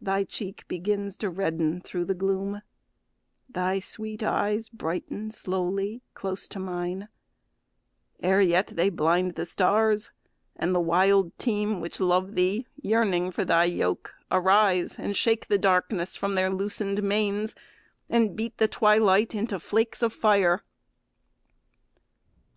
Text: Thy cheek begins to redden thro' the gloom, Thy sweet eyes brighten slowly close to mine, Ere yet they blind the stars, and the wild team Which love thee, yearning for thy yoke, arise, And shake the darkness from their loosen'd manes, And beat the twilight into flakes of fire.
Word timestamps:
Thy 0.00 0.24
cheek 0.24 0.66
begins 0.66 1.16
to 1.18 1.30
redden 1.30 1.80
thro' 1.80 2.02
the 2.02 2.12
gloom, 2.12 2.60
Thy 3.48 3.78
sweet 3.78 4.20
eyes 4.20 4.68
brighten 4.68 5.30
slowly 5.30 6.02
close 6.12 6.48
to 6.48 6.58
mine, 6.58 7.06
Ere 8.18 8.40
yet 8.40 8.66
they 8.74 8.90
blind 8.90 9.36
the 9.36 9.46
stars, 9.46 10.10
and 10.56 10.74
the 10.74 10.80
wild 10.80 11.38
team 11.38 11.78
Which 11.80 12.00
love 12.00 12.34
thee, 12.34 12.66
yearning 12.82 13.30
for 13.30 13.44
thy 13.44 13.66
yoke, 13.66 14.14
arise, 14.28 14.98
And 14.98 15.16
shake 15.16 15.46
the 15.46 15.56
darkness 15.56 16.16
from 16.16 16.34
their 16.34 16.50
loosen'd 16.50 17.04
manes, 17.04 17.54
And 18.10 18.34
beat 18.34 18.58
the 18.58 18.66
twilight 18.66 19.36
into 19.36 19.60
flakes 19.60 20.02
of 20.02 20.12
fire. 20.12 20.64